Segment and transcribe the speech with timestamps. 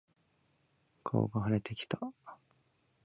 [1.03, 1.99] 顔が腫れてきた。